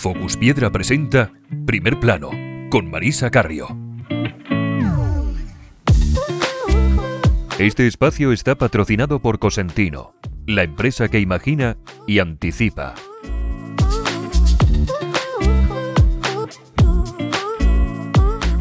[0.00, 1.30] Focus Piedra presenta
[1.66, 2.30] Primer Plano
[2.70, 3.68] con Marisa Carrio.
[7.58, 10.14] Este espacio está patrocinado por Cosentino,
[10.46, 11.76] la empresa que imagina
[12.06, 12.94] y anticipa.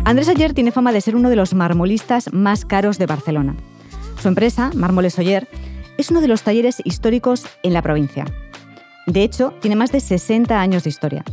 [0.04, 3.56] Andrés Oller tiene fama de ser uno de los marmolistas más caros de Barcelona.
[4.22, 5.48] Su empresa, Mármoles Oller,
[5.98, 8.26] es uno de los talleres históricos en la provincia.
[9.10, 11.24] De hecho, tiene más de 60 años de historia.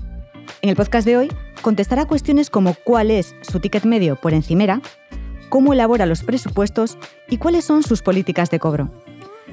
[0.62, 4.80] En el podcast de hoy contestará cuestiones como cuál es su ticket medio por encimera,
[5.50, 6.96] cómo elabora los presupuestos
[7.28, 8.90] y cuáles son sus políticas de cobro.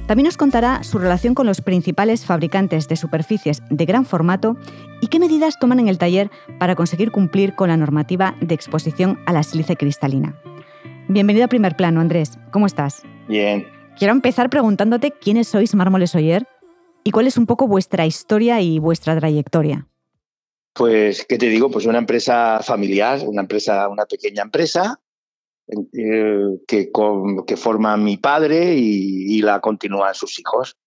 [0.08, 4.55] También nos contará su relación con los principales fabricantes de superficies de gran formato
[5.02, 9.20] y qué medidas toman en el taller para conseguir cumplir con la normativa de exposición
[9.26, 10.34] a la sílice cristalina.
[11.09, 12.40] Bienvenido a Primer Plano, Andrés.
[12.52, 13.03] ¿Cómo estás?
[13.28, 13.67] Bien.
[13.98, 16.48] Quiero empezar preguntándote quiénes sois Mármoles Oyer
[17.03, 19.88] y cuál es un poco vuestra historia y vuestra trayectoria.
[20.73, 21.69] Pues, ¿qué te digo?
[21.69, 25.00] Pues una empresa familiar, una empresa, una pequeña empresa
[25.67, 26.91] eh, que,
[27.47, 30.78] que forma mi padre y, la continúan sus hijos.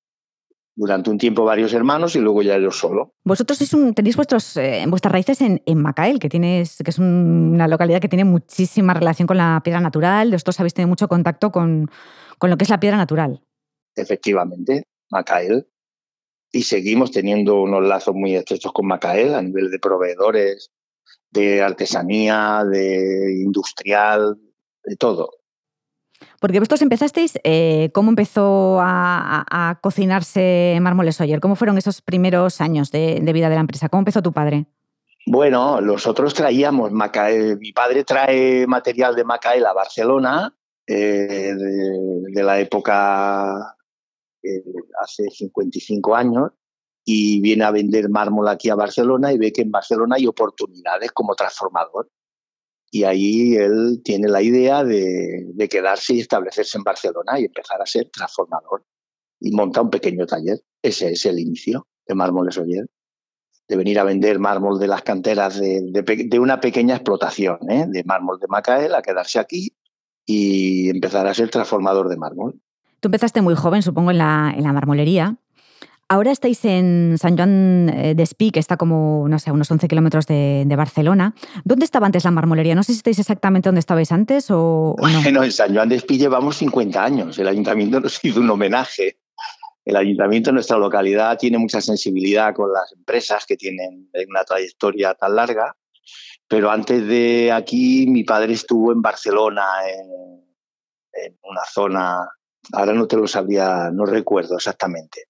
[0.78, 3.14] Durante un tiempo varios hermanos y luego ya yo solo.
[3.24, 3.58] Vosotros
[3.94, 8.24] tenéis vuestros, eh, vuestras raíces en, Macael, que, tienes, que es una localidad que tiene
[8.24, 10.30] muchísima relación con la piedra natural.
[10.32, 11.90] Vosotros habéis tenido mucho contacto con,
[12.38, 13.42] con lo que es la piedra natural.
[13.94, 15.66] Efectivamente, Macael
[16.56, 20.70] y seguimos teniendo unos lazos muy estrechos con Macael a nivel de proveedores,
[21.30, 24.38] de artesanía, de industrial,
[24.82, 25.30] de todo.
[26.40, 31.40] Porque vosotros empezasteis, eh, ¿cómo empezó a, cocinarse Mármoles Oyer?
[31.40, 33.90] ¿Cómo fueron esos primeros años de, vida de la empresa?
[33.90, 34.64] ¿Cómo empezó tu padre?
[35.26, 40.54] Bueno, nosotros traíamos Macael, mi padre trae material de Macael a Barcelona
[40.86, 43.75] eh, de, la época
[45.00, 46.50] hace 55 años
[47.08, 51.12] y viene a vender mármol aquí a Barcelona y ve que en Barcelona hay oportunidades
[51.12, 52.10] como transformador.
[52.90, 57.86] Y ahí él tiene la idea de, quedarse y establecerse en Barcelona y empezar a
[57.86, 58.84] ser transformador.
[59.38, 60.60] Y monta un pequeño taller.
[60.82, 62.86] Ese es el inicio de Mármoles Oyer.
[63.68, 67.86] De venir a vender mármol de las canteras de, una pequeña explotación, ¿eh?
[67.88, 69.76] de mármol de Macael, a quedarse aquí
[70.24, 72.60] y empezar a ser transformador de mármol.
[73.00, 75.36] Tú empezaste muy joven, supongo, en la, en la marmolería.
[76.08, 79.88] Ahora estáis en San Juan eh, de Espí, que está como, no sé, unos 11
[79.88, 81.34] kilómetros de, Barcelona.
[81.64, 82.76] ¿Dónde estaba antes la marmolería?
[82.76, 86.16] No sé si estáis exactamente donde estabais antes o, Bueno, en San Juan de Espí
[86.16, 87.38] llevamos 50 años.
[87.40, 89.18] El ayuntamiento nos hizo un homenaje.
[89.84, 95.14] El ayuntamiento de nuestra localidad tiene mucha sensibilidad con las empresas que tienen una trayectoria
[95.14, 95.76] tan larga.
[96.46, 102.28] Pero antes de aquí, mi padre estuvo en Barcelona, en una zona
[102.72, 105.24] Ahora no te lo sabía, no recuerdo exactamente.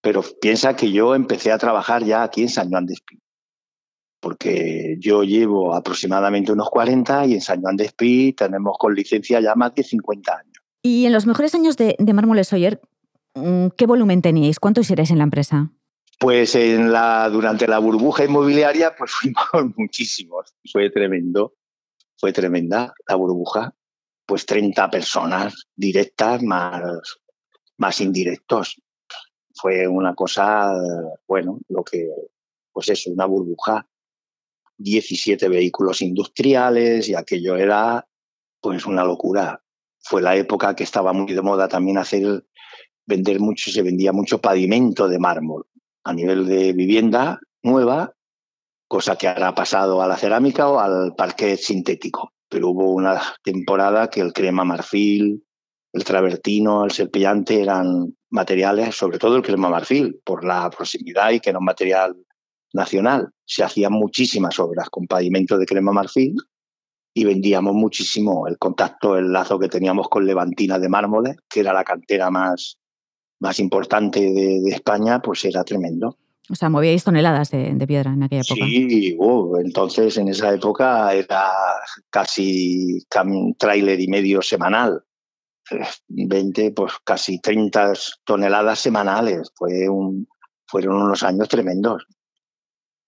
[0.00, 3.18] Pero piensa que yo empecé a trabajar ya aquí en San Juan de Espí.
[4.20, 9.40] Porque yo llevo aproximadamente unos 40 y en San Juan de Espí tenemos con licencia
[9.40, 10.54] ya más de 50 años.
[10.82, 12.80] Y en los mejores años de, de Mármoles Oyer,
[13.34, 14.58] mm, ¿qué volumen teníais?
[14.58, 15.70] ¿Cuántos erais en la empresa?
[16.18, 20.54] Pues en la, durante la burbuja inmobiliaria, pues fuimos muchísimos.
[20.70, 21.54] Fue tremendo.
[22.16, 23.74] Fue tremenda la burbuja
[24.26, 26.82] pues 30 personas directas más,
[27.76, 28.80] más indirectos.
[29.54, 30.72] Fue una cosa,
[31.26, 32.08] bueno, lo que,
[32.72, 33.86] pues eso, una burbuja.
[34.78, 38.08] 17 vehículos industriales y aquello era
[38.60, 39.62] pues una locura.
[40.00, 42.46] Fue la época que estaba muy de moda también hacer,
[43.06, 45.66] vender mucho, se vendía mucho pavimento de mármol
[46.04, 48.14] a nivel de vivienda nueva,
[48.88, 53.18] cosa que ahora ha pasado a la cerámica o al parquet sintético pero hubo una
[53.42, 55.42] temporada que el crema marfil,
[55.94, 61.40] el travertino, el serpillante eran materiales, sobre todo el crema marfil, por la proximidad y
[61.40, 62.14] que era un material
[62.74, 63.30] nacional.
[63.46, 66.36] Se hacían muchísimas obras con pavimento de crema marfil
[67.14, 71.72] y vendíamos muchísimo el contacto, el lazo que teníamos con Levantina de Mármoles, que era
[71.72, 72.76] la cantera más,
[73.40, 76.18] más importante de, de España, pues era tremendo.
[76.52, 78.66] O sea, movíais toneladas de, piedra en aquella época.
[78.66, 81.50] Sí, uh, entonces en esa época era
[82.10, 85.02] casi un tráiler y medio semanal.
[86.08, 87.94] 20, pues casi 30
[88.24, 89.50] toneladas semanales.
[89.54, 90.28] Fue un,
[90.66, 92.04] fueron unos años tremendos.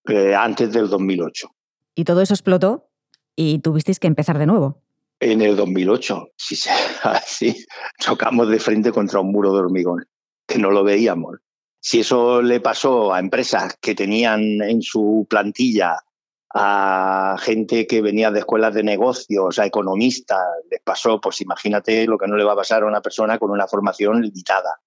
[0.09, 1.49] Eh, antes del 2008.
[1.95, 2.89] Y todo eso explotó
[3.37, 4.83] y tuvisteis que empezar de nuevo.
[5.21, 6.57] En el 2008, sí,
[7.27, 7.65] sí,
[8.01, 10.07] chocamos de frente contra un muro de hormigón,
[10.47, 11.39] que no lo veíamos.
[11.87, 15.99] Si eso le pasó a empresas que tenían en su plantilla
[16.55, 20.41] a gente que venía de escuelas de negocios, a economistas,
[20.71, 23.51] les pasó, pues imagínate lo que no le va a pasar a una persona con
[23.51, 24.81] una formación limitada,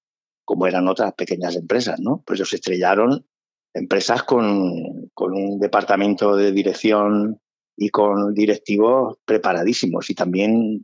[0.43, 2.23] como eran otras pequeñas empresas, ¿no?
[2.25, 3.27] Pues ellos estrellaron
[3.75, 7.39] empresas con, con un departamento de dirección
[7.75, 10.83] y con directivos preparadísimos y también,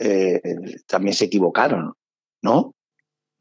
[0.00, 0.42] eh,
[0.88, 1.94] también se equivocaron,
[2.42, 2.74] ¿no?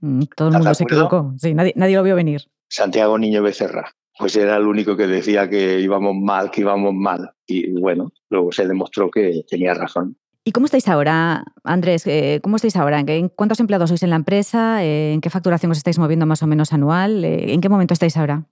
[0.04, 2.42] Mm, todo el mundo se equivocó, sí, nadie, nadie lo vio venir.
[2.68, 7.32] Santiago Niño Becerra, pues era el único que decía que íbamos mal, que íbamos mal.
[7.48, 10.18] Y bueno, luego se demostró que tenía razón.
[10.44, 12.06] ¿Y cómo estáis ahora, Andrés?
[12.06, 13.00] Eh, ¿Cómo estáis ahora?
[13.00, 14.84] ¿En cuántos empleados sois en la empresa?
[14.84, 17.24] ¿En qué facturación os estáis moviendo más o menos anual?
[17.24, 18.46] ¿En qué momento estáis ahora?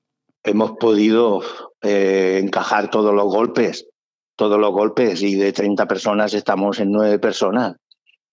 [0.45, 1.41] Hemos podido
[1.81, 3.91] eh, encajar todos los golpes
[4.41, 7.75] todos los golpes y de 30 personas estamos en 9 personas.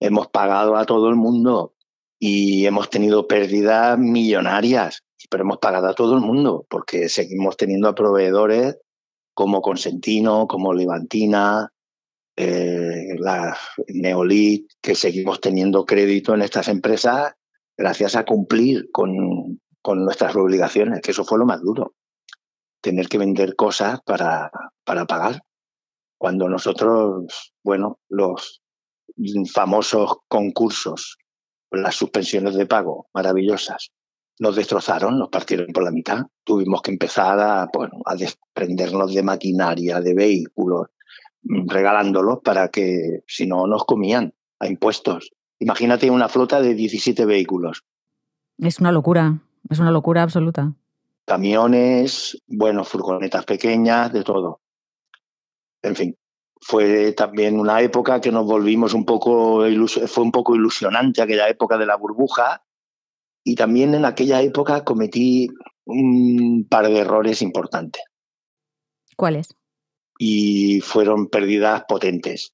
[0.00, 1.74] Hemos pagado a todo el mundo
[2.18, 7.88] y hemos tenido pérdidas millonarias, pero hemos pagado a todo el mundo porque seguimos teniendo
[7.88, 8.78] a proveedores
[9.34, 11.70] como Consentino, como Levantina,
[12.36, 13.56] eh, la
[13.88, 17.34] Neolit, que seguimos teniendo crédito en estas empresas
[17.76, 21.94] gracias a cumplir con, con nuestras obligaciones, que eso fue lo más duro,
[22.80, 24.50] tener que vender cosas para,
[24.84, 25.42] para pagar.
[26.18, 28.60] Cuando nosotros, bueno, los
[29.52, 31.18] famosos concursos,
[31.70, 33.90] las suspensiones de pago maravillosas,
[34.40, 36.22] nos destrozaron, nos partieron por la mitad.
[36.44, 40.88] Tuvimos que empezar a, bueno, a desprendernos de maquinaria, de vehículos,
[41.42, 45.32] mm, regalándolos para que si no nos comían a impuestos.
[45.58, 47.82] Imagínate una flota de 17 vehículos.
[48.58, 50.72] Es una locura, es una locura absoluta.
[51.24, 54.60] Camiones, bueno, furgonetas pequeñas, de todo
[55.82, 56.16] en fin,
[56.60, 59.64] fue también una época que nos volvimos un poco,
[60.06, 62.64] fue un poco ilusionante aquella época de la burbuja
[63.44, 65.48] y también en aquella época cometí
[65.86, 68.02] un par de errores importantes.
[69.16, 69.48] ¿Cuáles?
[70.18, 72.52] Y fueron pérdidas potentes.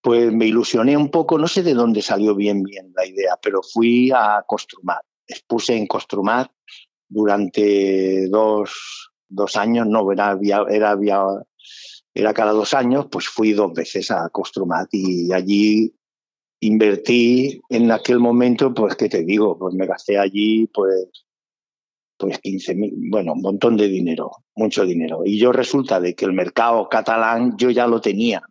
[0.00, 3.62] Pues me ilusioné un poco, no sé de dónde salió bien bien la idea, pero
[3.62, 5.02] fui a Costrumat.
[5.26, 6.50] Expuse en Costrumat
[7.08, 10.38] durante dos, dos años, no, era,
[10.68, 10.96] era,
[12.14, 15.94] era cada dos años, pues fui dos veces a Costrumat y allí
[16.60, 19.58] invertí en aquel momento, pues, ¿qué te digo?
[19.58, 21.08] Pues me gasté allí, pues,
[22.16, 25.22] pues 15 mil, bueno, un montón de dinero, mucho dinero.
[25.24, 28.42] Y yo resulta de que el mercado catalán yo ya lo tenía.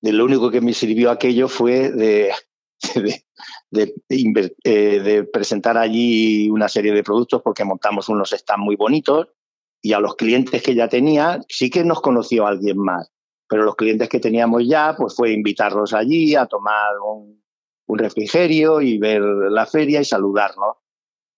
[0.00, 2.32] De lo único que me sirvió aquello fue de,
[3.70, 9.28] de, eh, de, presentar allí una serie de productos porque montamos unos stands muy bonitos
[9.82, 13.10] y a los clientes que ya tenía, sí que nos conoció alguien más,
[13.48, 17.42] pero los clientes que teníamos ya, pues fue invitarlos allí a tomar un,
[17.94, 20.76] refrigerio y ver la feria y saludarnos.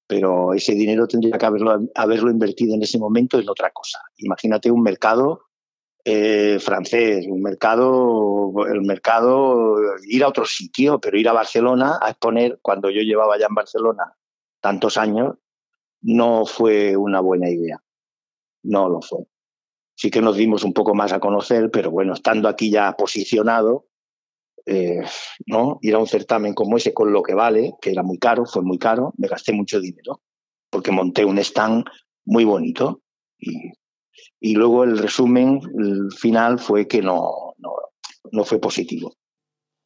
[0.06, 3.98] Pero ese dinero tendría que haberlo, haberlo invertido en ese momento en otra cosa.
[4.18, 5.46] Imagínate un mercado
[6.04, 9.74] eh, francés, un mercado, el mercado,
[10.06, 13.54] ir a otro sitio, pero ir a Barcelona a exponer, cuando yo llevaba ya en
[13.56, 14.14] Barcelona
[14.60, 15.34] tantos años,
[16.02, 17.83] no fue una buena idea
[18.64, 19.26] no lo fue.
[19.96, 23.86] Sí que nos dimos un poco más a conocer, pero bueno, estando aquí ya posicionado,
[24.66, 25.02] eh,
[25.46, 25.78] ¿no?
[25.82, 28.62] Ir a un certamen como ese con lo que vale, que era muy caro, fue
[28.62, 30.20] muy caro, me gasté mucho dinero,
[30.70, 31.84] porque monté un stand
[32.24, 33.02] muy bonito.
[33.38, 33.72] Y,
[34.40, 37.72] y luego el resumen el final fue que no, no,
[38.32, 39.14] no fue positivo.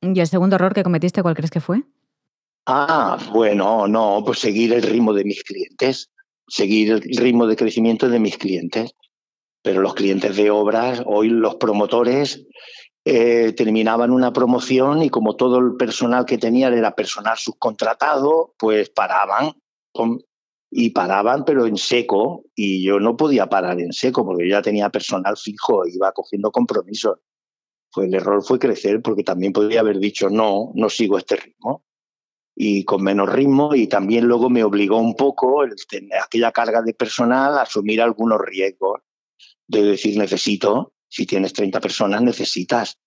[0.00, 1.82] ¿Y el segundo error que cometiste, cuál crees que fue?
[2.66, 6.10] Ah, bueno, no, pues seguir el ritmo de mis clientes
[6.48, 8.94] seguir el ritmo de crecimiento de mis clientes.
[9.62, 12.46] Pero los clientes de obras, hoy los promotores
[13.04, 18.90] eh, terminaban una promoción y como todo el personal que tenían era personal subcontratado, pues
[18.90, 19.52] paraban
[20.70, 24.62] y paraban pero en seco y yo no podía parar en seco porque yo ya
[24.62, 27.18] tenía personal fijo, iba cogiendo compromisos.
[27.92, 31.82] Pues el error fue crecer porque también podría haber dicho no, no sigo este ritmo
[32.60, 36.82] y con menos ritmo y también luego me obligó un poco el tener aquella carga
[36.82, 39.00] de personal a asumir algunos riesgos
[39.68, 42.98] de decir necesito, si tienes 30 personas necesitas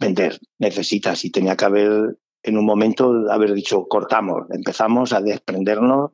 [0.00, 6.12] vender, necesitas y tenía que haber en un momento haber dicho cortamos, empezamos a desprendernos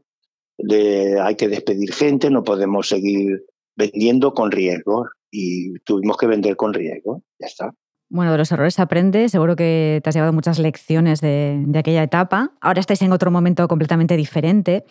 [0.59, 3.45] de hay que despedir gente, no podemos seguir
[3.77, 7.75] vendiendo con riesgos y tuvimos que vender con riesgo, ya está.
[8.13, 12.53] Bueno, de los errores aprende, seguro que te has llevado muchas lecciones de, aquella etapa.
[12.61, 14.85] Ahora estáis en otro momento completamente diferente.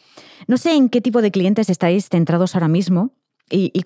[0.48, 3.14] No sé en qué tipo de clientes estáis centrados ahora mismo
[3.48, 3.84] y,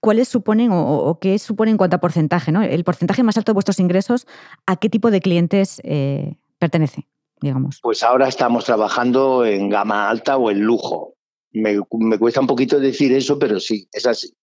[0.00, 2.62] cuáles suponen o, qué supone en cuanto a porcentaje, ¿no?
[2.62, 4.26] El porcentaje más alto de vuestros ingresos,
[4.64, 7.06] ¿a qué tipo de clientes eh, pertenece,
[7.42, 7.80] digamos?
[7.82, 11.12] Pues ahora estamos trabajando en gama alta o en lujo.
[11.52, 14.34] Me, me cuesta un poquito decir eso, pero sí, es así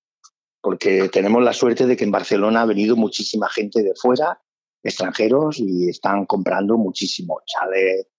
[0.66, 4.42] porque tenemos la suerte de que en Barcelona ha venido muchísima gente de fuera,
[4.82, 8.10] extranjeros, y están comprando muchísimo, chalets,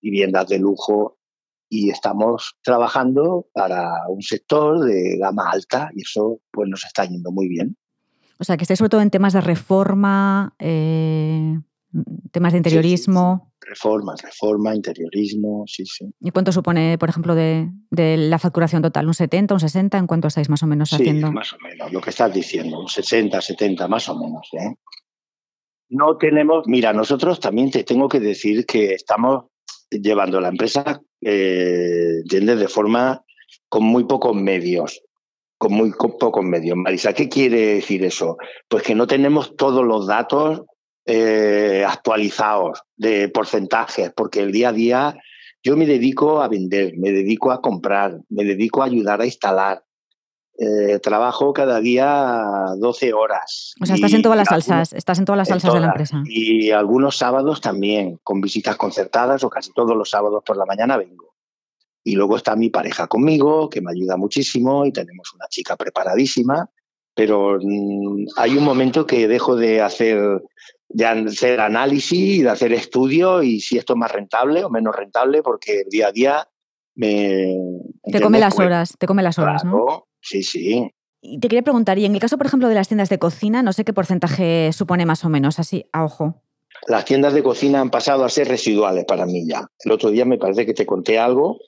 [0.00, 1.18] viviendas de lujo,
[1.68, 7.30] y estamos trabajando para un sector de gama alta y eso pues nos está yendo
[7.30, 7.76] muy bien.
[8.40, 11.60] O sea, que estáis sobre todo en temas de reforma, eh,
[12.30, 13.52] temas de interiorismo.
[13.60, 16.06] Reforma, reforma, interiorismo, sí, sí.
[16.20, 19.06] ¿Y cuánto supone, por ejemplo, de, la facturación total?
[19.06, 19.98] ¿Un 70, un 60?
[19.98, 21.28] ¿En cuánto estáis más o menos haciendo?
[21.28, 24.48] Sí, más o menos, lo que estás diciendo, un 60, 70, más o menos.
[24.52, 24.74] ¿eh?
[25.90, 29.46] No tenemos, mira, nosotros también te tengo que decir que estamos
[29.90, 33.22] llevando la empresa, eh, de forma
[33.68, 35.02] con muy pocos medios
[35.62, 36.76] con muy pocos medios.
[36.76, 38.36] Marisa, ¿qué quiere decir eso?
[38.66, 40.62] Pues que no tenemos todos los datos
[41.04, 45.16] eh, actualizados de porcentajes, porque el día a día
[45.62, 49.84] yo me dedico a vender, me dedico a comprar, me dedico a ayudar a instalar.
[50.58, 52.44] Eh, trabajo cada día
[52.76, 53.74] 12 horas.
[53.80, 56.22] O sea, estás en todas las salsas, estás en todas las salsas de la empresa.
[56.26, 60.96] Y algunos sábados también, con visitas concertadas o casi todos los sábados por la mañana
[60.96, 61.34] vengo.
[62.04, 66.68] Y luego está mi pareja conmigo, que me ayuda muchísimo, y tenemos una chica preparadísima,
[67.14, 70.42] pero mm, hay un momento que dejo de hacer
[70.92, 74.94] de hacer análisis y de hacer estudio y si esto es más rentable o menos
[74.94, 76.48] rentable, porque el día a día
[76.94, 77.56] me...
[78.04, 80.06] Te come las pues, horas, te come las horas, ¿no?
[80.20, 80.90] Sí, sí.
[81.20, 83.62] Y te quería preguntar, y en el caso, por ejemplo, de las tiendas de cocina,
[83.62, 86.42] no sé qué porcentaje supone más o menos, así, a ojo.
[86.88, 89.68] Las tiendas de cocina han pasado a ser residuales para mí ya.
[89.84, 91.58] El otro día me parece que te conté algo,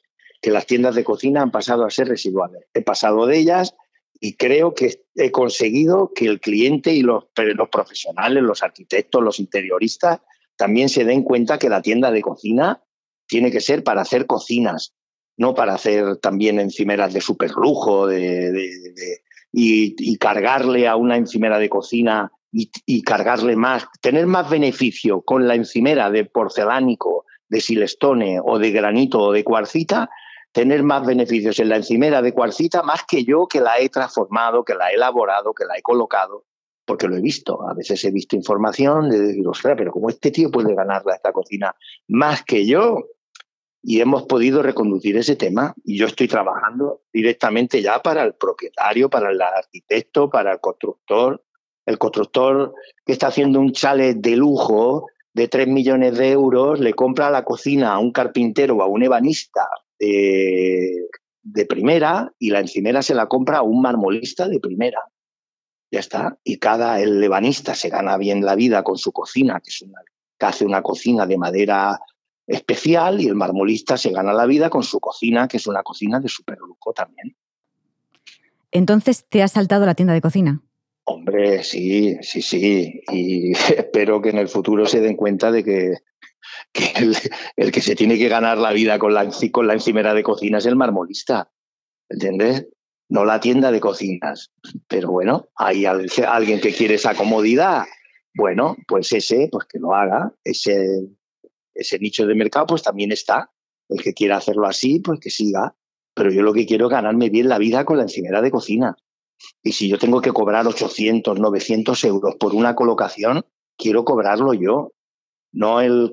[0.43, 2.64] que las tiendas de cocina han pasado a ser residuales.
[2.75, 3.75] He pasado de ellas
[4.21, 9.38] y creo que he conseguido que el cliente y los, los profesionales, los arquitectos, los
[9.40, 10.21] interioristas,
[10.56, 12.83] también se den cuenta que la tienda de cocina
[13.26, 14.94] tiene que ser para hacer cocinas,
[15.37, 21.68] no para hacer también encimeras de superlujo de, de, y, cargarle a una encimera de
[21.68, 28.38] cocina y, y, cargarle más, tener más beneficio con la encimera de porcelánico, de silestone
[28.42, 30.09] o de granito o de cuarcita
[30.54, 34.64] tener más beneficios en la encimera de cuarcita más que yo que la he transformado,
[34.64, 36.44] que la he elaborado, que la he colocado,
[36.87, 37.68] porque lo he visto.
[37.68, 41.16] A veces he visto información de decir, ostras, pero como este tío puede ganarle a
[41.16, 41.75] esta cocina
[42.06, 43.08] más que yo.
[43.82, 49.11] Y hemos podido reconducir ese tema y yo estoy trabajando directamente ya para el propietario,
[49.11, 51.44] para el arquitecto, para el constructor.
[51.84, 56.94] El constructor que está haciendo un chalet de lujo de 3 millones de euros le
[56.94, 59.68] compra la cocina a un carpintero o a un ebanista
[60.04, 65.00] de, primera y la encimera se la compra a un marmolista de primera.
[65.90, 66.38] Ya está.
[66.42, 70.00] Y cada el lebanista se gana bien la vida con su cocina, que es una,
[70.38, 72.00] que hace una cocina de madera
[72.46, 76.20] especial, y el marmolista se gana la vida con su cocina, que es una cocina
[76.20, 77.37] de superlujo también.
[78.70, 80.61] Entonces, ¿te has saltado la tienda de cocina?
[81.04, 83.02] Hombre, sí, sí, sí.
[83.12, 85.94] Y espero que en el futuro se den cuenta de que
[86.75, 86.93] que
[87.57, 90.59] el, que se tiene que ganar la vida con la, con la encimera de cocina
[90.59, 91.50] es el marmolista,
[92.11, 92.66] ¿entiendes?
[93.09, 94.50] No la tienda de cocinas.
[94.88, 97.85] Pero bueno, hay alguien que quiere esa comodidad.
[98.35, 100.33] Bueno, pues ese, pues que lo haga.
[100.43, 101.07] Ese,
[101.75, 103.52] ese nicho de mercado, pues también está.
[103.88, 105.76] El que quiera hacerlo así, pues que siga.
[106.14, 108.97] Pero yo lo que quiero es ganarme bien la vida con la encimera de cocina.
[109.62, 113.45] Y si yo tengo que cobrar 800, 900 euros por una colocación,
[113.76, 114.93] quiero cobrarlo yo
[115.54, 116.11] no el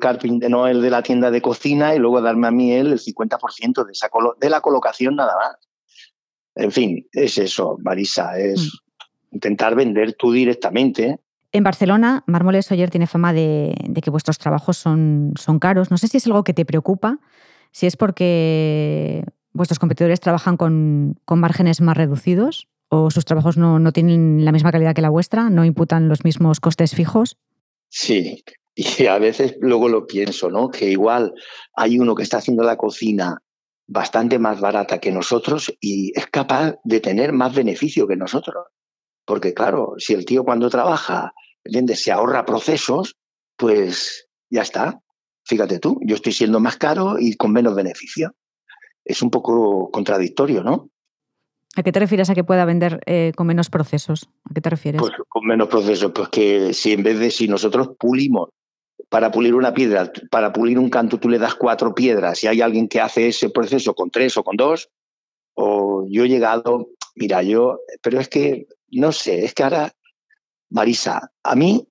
[0.50, 3.92] no el de la tienda de cocina y luego darme a mí el 50% de,
[3.92, 5.58] esa de la colocación nada más.
[6.56, 9.36] En fin, es eso, Marisa, es mm.
[9.36, 11.20] intentar vender tú directamente.
[11.52, 15.90] En Barcelona, Mármoles Soyer tiene fama de, que vuestros trabajos son, son caros.
[15.90, 17.20] No sé si es algo que te preocupa,
[17.72, 23.92] si es porque vuestros competidores trabajan con, márgenes más reducidos o sus trabajos no, no
[23.92, 27.38] tienen la misma calidad que la vuestra, no imputan los mismos costes fijos.
[27.90, 28.44] Sí,
[29.00, 30.70] y a veces luego lo pienso, ¿no?
[30.70, 31.34] Que igual
[31.76, 33.38] hay uno que está haciendo la cocina
[33.88, 38.68] bastante más barata que nosotros y es capaz de tener más beneficio que nosotros.
[39.26, 41.34] Porque claro, si el tío cuando trabaja,
[41.64, 42.02] ¿entiendes?
[42.02, 43.18] Se ahorra procesos,
[43.58, 45.00] pues ya está.
[45.44, 48.34] Fíjate tú, yo estoy siendo más caro y con menos beneficio.
[49.04, 50.90] Es un poco contradictorio, ¿no?
[51.76, 54.30] ¿A qué te refieres a que pueda vender eh, con menos procesos?
[54.50, 55.02] ¿A qué te refieres?
[55.02, 58.50] Pues con menos procesos, pues que si en vez de si nosotros pulimos
[59.12, 62.62] para pulir una piedra, para pulir un canto tú le das cuatro piedras y hay
[62.62, 64.90] alguien que hace ese proceso con tres o con dos,
[65.54, 69.92] o yo he llegado, mira, yo, pero es que, no sé, es que ahora,
[70.70, 71.86] Marisa, a mí,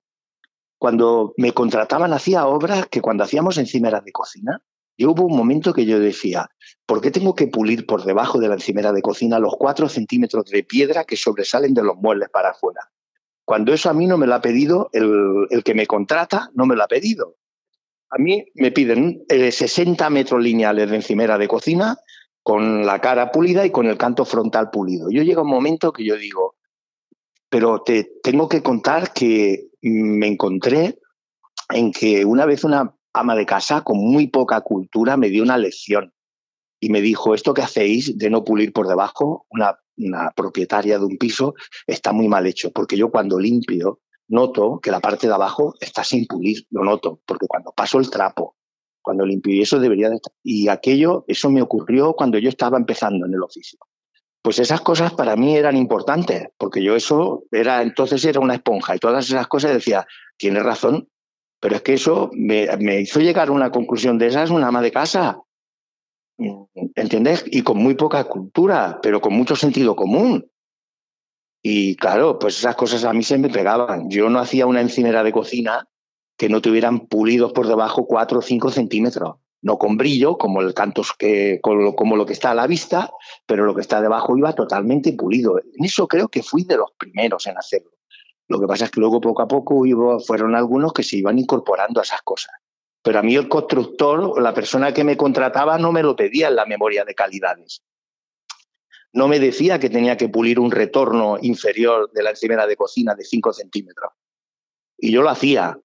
[0.79, 4.63] cuando me contrataban, hacía obras que cuando hacíamos encimeras de cocina,
[4.97, 6.49] yo hubo un momento que yo decía,
[6.87, 10.45] ¿por qué tengo que pulir por debajo de la encimera de cocina los cuatro centímetros
[10.45, 12.90] de piedra que sobresalen de los muebles para afuera?
[13.51, 16.77] Cuando eso a mí no me lo ha pedido, el, que me contrata no me
[16.77, 17.35] lo ha pedido.
[18.09, 21.97] A mí me piden 60 eh, metros lineales de encimera de cocina
[22.41, 25.09] con la cara pulida y con el canto frontal pulido.
[25.11, 26.55] Yo llega un momento que yo digo,
[27.49, 30.99] pero te tengo que contar que me encontré
[31.73, 35.57] en que una vez una ama de casa con muy poca cultura me dio una
[35.57, 36.13] lección
[36.79, 41.05] y me dijo, esto que hacéis de no pulir por debajo, una, una propietaria de
[41.05, 41.55] un piso,
[41.87, 46.03] está muy mal hecho, porque yo cuando limpio noto que la parte de abajo está
[46.03, 48.55] sin pulir, lo noto, porque cuando paso el trapo,
[49.01, 50.33] cuando limpio, y eso debería de estar.
[50.43, 53.79] Y aquello, eso me ocurrió cuando yo estaba empezando en el oficio.
[54.41, 58.95] Pues esas cosas para mí eran importantes, porque yo eso era, entonces era una esponja
[58.95, 61.09] y todas esas cosas decía, tiene razón,
[61.59, 64.67] pero es que eso me, me hizo llegar a una conclusión de esa, es una
[64.67, 65.39] ama de casa,
[66.95, 67.43] ¿entiendes?
[67.47, 70.49] Y con muy poca cultura, pero con mucho sentido común.
[71.63, 74.09] Y claro, pues esas cosas a mí se me pegaban.
[74.09, 75.87] Yo no hacía una encimera de cocina
[76.37, 79.35] que no tuvieran pulidos por debajo 4 o 5 centímetros.
[79.61, 80.73] No con brillo, como el
[81.19, 83.11] que, como lo que está a la vista,
[83.45, 85.59] pero lo que está debajo iba totalmente pulido.
[85.59, 87.91] En eso creo que fui de los primeros en hacerlo.
[88.47, 89.83] Lo que pasa es que luego poco a poco
[90.25, 92.55] fueron algunos que se iban incorporando a esas cosas.
[93.03, 96.55] Pero a mí el constructor la persona que me contrataba no me lo pedía en
[96.55, 97.83] la memoria de calidades.
[99.13, 103.15] No me decía que tenía que pulir un retorno inferior de la encimera de cocina
[103.15, 104.13] de 5 centímetros.
[104.97, 105.77] Y yo lo hacía.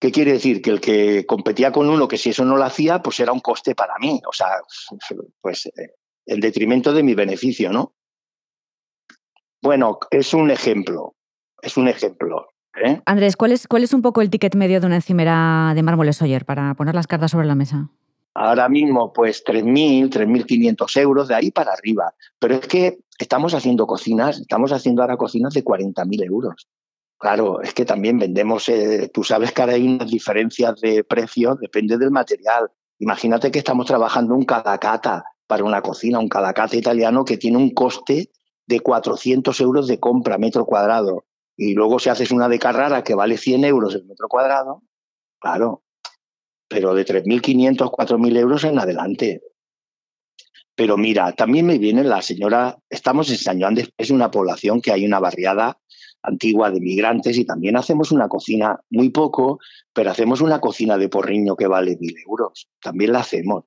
[0.00, 0.60] ¿Qué quiere decir?
[0.60, 3.40] Que el que competía con uno, que si eso no lo hacía, pues era un
[3.40, 4.20] coste para mí.
[4.26, 4.48] O sea,
[5.40, 5.94] pues eh,
[6.26, 7.94] en detrimento de mi beneficio, ¿no?
[9.62, 11.14] Bueno, es un ejemplo.
[11.62, 12.48] Es un ejemplo.
[12.82, 13.02] ¿Eh?
[13.06, 16.16] Andrés, ¿cuál es, ¿cuál es un poco el ticket medio de una encimera de mármoles
[16.16, 17.90] Sawyer para poner las cartas sobre la mesa?
[18.34, 22.12] Ahora mismo, pues 3.000, 3.500 euros, de ahí para arriba.
[22.38, 26.68] Pero es que estamos haciendo cocinas, estamos haciendo ahora cocinas de 40.000 euros.
[27.18, 31.58] Claro, es que también vendemos, eh, tú sabes que ahora hay unas diferencias de precios,
[31.60, 32.70] depende del material.
[32.98, 37.70] Imagínate que estamos trabajando un calacata para una cocina, un calacata italiano que tiene un
[37.70, 38.30] coste
[38.66, 41.24] de 400 euros de compra metro cuadrado.
[41.56, 44.82] Y luego si haces una de Carrara que vale 100 euros el metro cuadrado,
[45.38, 45.82] claro,
[46.68, 49.42] pero de 3.500, 4.000 euros en adelante.
[50.74, 54.82] Pero mira, también me viene la señora, estamos en San Juan de, es una población
[54.82, 55.78] que hay una barriada
[56.22, 59.58] antigua de migrantes y también hacemos una cocina, muy poco,
[59.92, 62.68] pero hacemos una cocina de porriño que vale mil euros.
[62.82, 63.64] También la hacemos.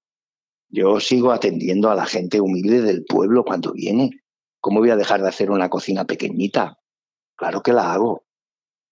[0.69, 4.21] Yo sigo atendiendo a la gente humilde del pueblo cuando viene.
[4.59, 6.78] ¿Cómo voy a dejar de hacer una cocina pequeñita?
[7.39, 8.25] Claro que la hago.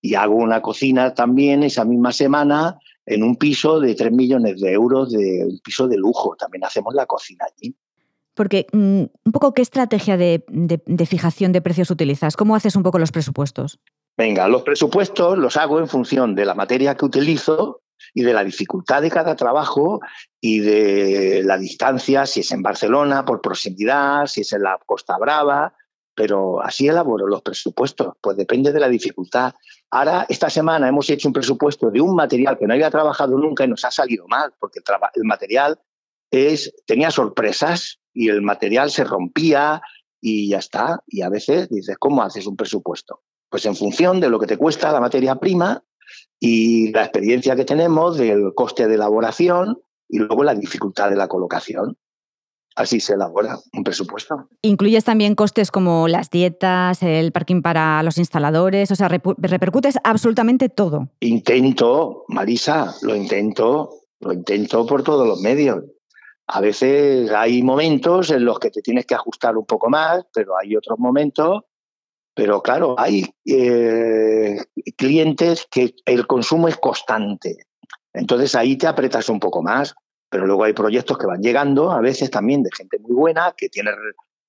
[0.01, 4.71] Y hago una cocina también esa misma semana en un piso de 3 millones de
[4.71, 6.37] euros, de un piso de lujo.
[6.37, 7.75] También hacemos la cocina allí.
[8.33, 10.45] Porque mm, un poco qué estrategia de,
[11.05, 13.79] fijación de precios utilizas, cómo haces un poco los presupuestos.
[14.15, 17.81] Venga, los presupuestos los hago en función de la materia que utilizo
[18.13, 19.99] y de la dificultad de cada trabajo
[20.39, 25.17] y de la distancia, si es en Barcelona, por proximidad, si es en la Costa
[25.17, 25.73] Brava,
[26.17, 29.53] pero así elaboro los presupuestos, pues depende de la dificultad.
[29.91, 33.65] Ahora, esta semana hemos hecho un presupuesto de un material que no había trabajado nunca
[33.65, 34.79] y nos ha salido mal, porque
[35.13, 35.79] el material
[36.31, 39.83] es, tenía sorpresas y el material se rompía
[40.19, 41.03] y ya está.
[41.05, 43.21] Y a veces dices, ¿cómo haces un presupuesto?
[43.47, 45.83] Pues en función de lo que te cuesta la materia prima
[46.39, 51.27] y la experiencia que tenemos del coste de elaboración y luego la dificultad de la
[51.27, 51.95] colocación.
[52.77, 54.49] Así se elabora un presupuesto.
[54.61, 58.91] ¿Incluyes también costes como las dietas, el parking para los instaladores?
[58.91, 61.09] O sea, repercutes absolutamente todo.
[61.19, 65.85] Intento, Marisa, lo intento, lo intento por todos los medios.
[66.45, 70.53] A veces hay momentos en los que te tienes que ajustar un poco más, pero
[70.55, 71.63] hay otros momentos.
[72.35, 74.63] Pero claro, hay eh,
[74.95, 77.57] clientes que el consumo es constante.
[78.13, 79.95] Entonces ahí te apretas un poco más.
[80.29, 83.69] Pero luego hay proyectos que van llegando, a veces también de gente muy buena, que
[83.69, 83.91] tiene,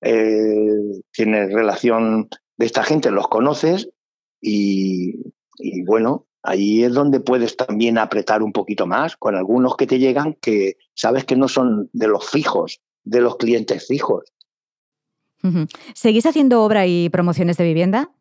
[0.01, 3.89] eh, tiene relación de esta gente, los conoces
[4.41, 5.15] y,
[5.57, 9.99] y bueno, Ahí es donde puedes también apretar un poquito más con algunos que te
[9.99, 14.23] llegan que sabes que no son de los fijos, de los clientes fijos.
[15.93, 18.11] ¿Seguís haciendo obra y promociones de vivienda?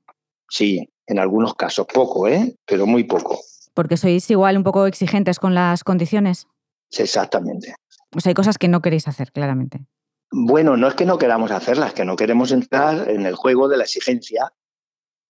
[0.48, 2.56] Sí, en algunos casos, poco, ¿eh?
[2.64, 3.40] pero muy poco.
[3.74, 6.46] Porque sois igual un poco exigentes con las condiciones.
[6.96, 7.74] Exactamente.
[8.10, 9.86] Pues hay cosas que no queréis hacer, claramente.
[10.30, 13.76] Bueno, no es que no queramos hacerlas, que no queremos entrar en el juego de
[13.76, 14.52] la exigencia.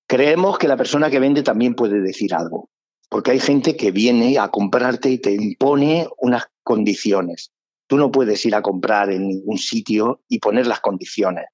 [0.07, 2.71] Creemos que la persona que vende también puede decir algo
[3.09, 7.53] porque hay gente que viene a comprarte y te impone unas condiciones.
[7.87, 11.47] Tú no puedes ir a comprar en ningún sitio y poner las condiciones.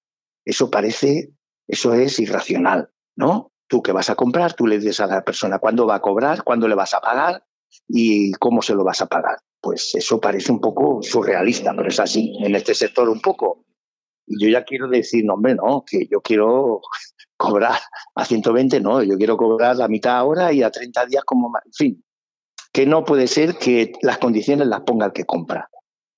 [0.45, 1.31] Eso parece,
[1.69, 3.53] eso es irracional, ¿no?
[3.69, 6.43] Tú que vas a comprar, tú le dices a la persona cuándo va a cobrar,
[6.43, 7.45] cuándo le vas a pagar
[7.89, 9.39] y cómo se lo vas a pagar.
[9.61, 13.65] Pues eso parece un poco surrealista, pero es así, en este sector un poco.
[14.27, 16.81] Y yo ya quiero decir, no, hombre, no, que yo quiero
[17.37, 17.79] cobrar
[18.15, 21.63] a 120, no, yo quiero cobrar la mitad ahora y a 30 días como más.
[21.67, 22.05] En fin,
[22.73, 25.71] que no puede ser que las condiciones las ponga el que compra.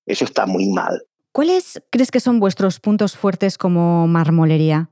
[0.05, 1.03] Eso está muy mal.
[1.31, 4.89] ¿Cuáles crees que son vuestros puntos fuertes como marmolería?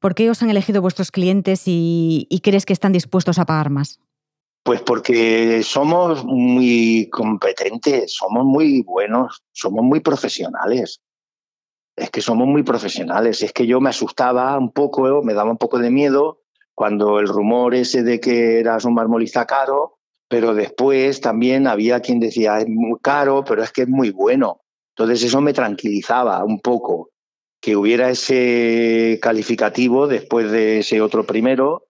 [0.00, 3.70] ¿Por qué os han elegido vuestros clientes y, y crees que están dispuestos a pagar
[3.70, 4.00] más?
[4.66, 11.02] Pues porque somos muy competentes, somos muy buenos, somos muy profesionales.
[11.94, 13.44] Es que somos muy profesionales.
[13.44, 16.40] Es que yo me asustaba un poco, me daba un poco de miedo
[16.74, 22.18] cuando el rumor ese de que eras un marmolista caro, pero después también había quien
[22.18, 24.62] decía es muy caro, pero es que es muy bueno.
[24.96, 27.10] Entonces eso me tranquilizaba un poco
[27.60, 31.85] que hubiera ese calificativo después de ese otro primero,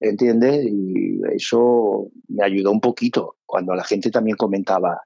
[0.00, 0.66] ¿entiendes?
[0.66, 5.02] Y eso me ayudó un poquito cuando la gente también comentaba,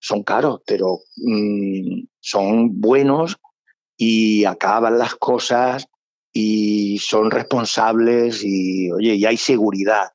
[0.00, 3.36] son caros, pero mmm, son buenos
[3.96, 5.86] y acaban las cosas
[6.32, 10.12] y son responsables y, oye, y hay seguridad.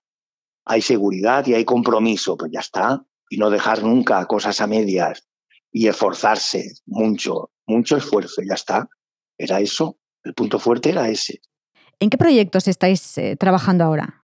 [0.66, 3.06] Hay seguridad y hay compromiso, pues ya está.
[3.30, 5.28] Y no dejar nunca cosas a medias
[5.72, 8.88] y esforzarse mucho, mucho esfuerzo, ya está.
[9.38, 11.42] Era eso, el punto fuerte era ese.
[12.00, 14.23] ¿En qué proyectos estáis eh, trabajando ahora?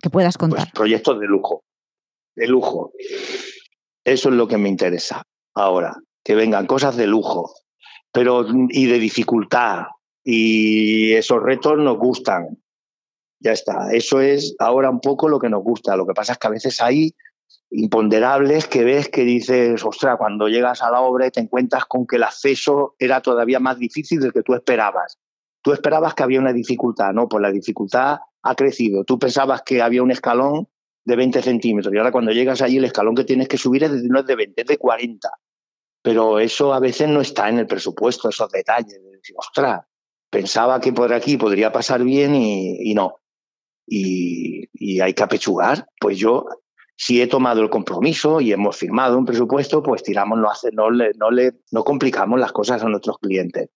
[0.00, 0.72] Que puedas Pues contar.
[0.72, 1.62] proyectos de lujo,
[2.36, 2.92] de lujo.
[4.04, 5.22] Eso es lo que me interesa
[5.54, 7.52] ahora, que vengan cosas de lujo,
[8.12, 9.86] pero y de dificultad.
[10.24, 12.58] Y esos retos nos gustan.
[13.40, 13.90] Ya está.
[13.92, 15.96] Eso es ahora un poco lo que nos gusta.
[15.96, 17.14] Lo que pasa es que a veces hay
[17.70, 22.06] imponderables que ves que dices, ostras, cuando llegas a la obra y te encuentras con
[22.06, 25.18] que el acceso era todavía más difícil del que tú esperabas.
[25.62, 29.04] Tú esperabas que había una dificultad, no, pues la dificultad ha crecido.
[29.04, 30.68] Tú pensabas que había un escalón
[31.04, 33.92] de 20 centímetros y ahora cuando llegas allí el escalón que tienes que subir es
[33.92, 35.30] de, no es de 20, es de 40.
[36.02, 39.00] Pero eso a veces no está en el presupuesto, esos detalles.
[39.36, 39.84] Ostras,
[40.30, 43.16] pensaba que por aquí podría pasar bien y, y no.
[43.86, 45.86] Y, y hay que apechugar.
[45.98, 46.46] Pues yo
[47.00, 50.90] si he tomado el compromiso y hemos firmado un presupuesto, pues tiramos, no, hace, no,
[50.90, 53.70] le, no, le, no complicamos las cosas a nuestros clientes.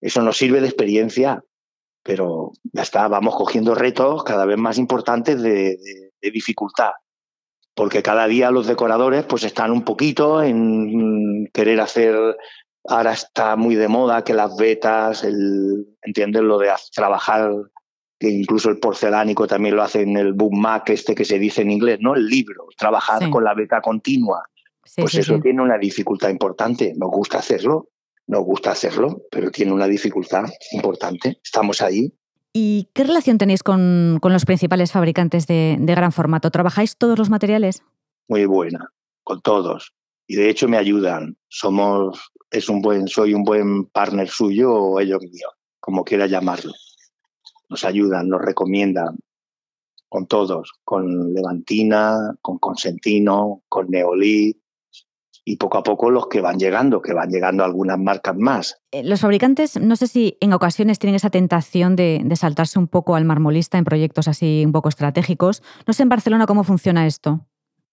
[0.00, 1.44] Eso nos sirve de experiencia,
[2.02, 6.90] pero ya está, vamos cogiendo retos cada vez más importantes de, de, de dificultad.
[7.74, 12.36] Porque cada día los decoradores pues están un poquito en querer hacer,
[12.86, 16.42] ahora está muy de moda que las vetas, el, ¿entiendes?
[16.42, 17.50] Lo de trabajar
[18.18, 21.62] que incluso el porcelánico también lo hace en el boom Mac, este que se dice
[21.62, 22.14] en inglés, ¿no?
[22.14, 23.30] El libro, trabajar Sí.
[23.30, 24.44] con la beta continua.
[24.84, 26.92] Sí, pues sí, eso tiene una dificultad importante.
[26.96, 27.88] Nos gusta hacerlo,
[28.32, 31.38] nos gusta hacerlo, pero tiene una dificultad importante.
[31.44, 32.12] Estamos ahí.
[32.52, 36.50] ¿Y qué relación tenéis con, con los principales fabricantes de, de gran formato?
[36.50, 37.82] ¿Trabajáis todos los materiales?
[38.32, 38.90] muy buena,
[39.24, 39.92] con todos.
[40.26, 41.36] Y de hecho me ayudan.
[41.48, 46.72] Somos, es un buen, soy un buen partner suyo o ellos míos, como quiera llamarlo.
[47.68, 49.18] Nos ayudan, nos recomiendan
[50.08, 54.61] con todos, con Levantina, con Consentino, con Neolí
[55.44, 58.80] y poco a poco los que van llegando, que van llegando algunas marcas más.
[58.92, 62.86] Eh, Los fabricantes, no sé si en ocasiones tienen esa tentación de, de saltarse un
[62.86, 65.62] poco al marmolista en proyectos así un poco estratégicos.
[65.86, 67.46] No sé en Barcelona cómo funciona esto.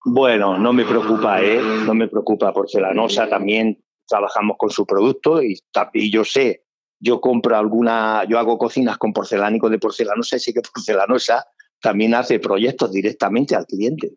[0.06, 1.60] Bueno, no me preocupa, ¿eh?
[1.86, 2.54] No me preocupa.
[2.54, 5.60] Porcelanosa también trabajamos con su producto y,
[6.10, 6.66] yo sé,
[7.00, 11.46] yo compro alguna, yo hago cocinas con porcelánico de porcelanosa y sé que porcelanosa
[11.82, 14.14] también hace proyectos directamente al cliente.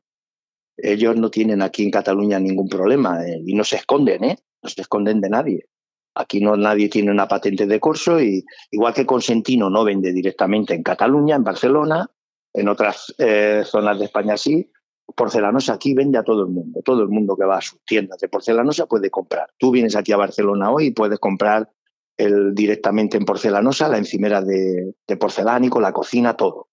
[0.77, 4.39] Ellos no tienen aquí en Cataluña ningún problema eh, y no se esconden, ¿eh?
[4.63, 5.67] No se esconden de nadie.
[6.15, 10.75] Aquí no nadie tiene una patente de corso y igual que Consentino no vende directamente
[10.75, 12.11] en Cataluña, en Barcelona,
[12.53, 14.71] en otras eh, zonas de España sí,
[15.17, 16.81] porcelanosa aquí vende a todo el mundo.
[16.85, 19.51] Todo el mundo que va a sus tiendas de porcelanosa puede comprar.
[19.59, 21.71] Tú vienes aquí a Barcelona hoy y puedes comprar
[22.17, 26.69] el, directamente en porcelanosa la encimera de, de porcelánico, la cocina, todo.